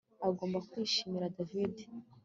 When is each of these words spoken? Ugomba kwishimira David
Ugomba 0.29 0.57
kwishimira 0.67 1.27
David 1.37 1.75